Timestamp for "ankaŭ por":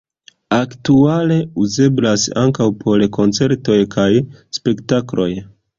2.47-3.07